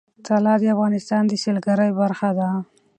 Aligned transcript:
طلا 0.25 0.53
د 0.61 0.63
افغانستان 0.75 1.21
د 1.27 1.33
سیلګرۍ 1.43 1.89
برخه 1.99 2.29
ده. 2.37 2.49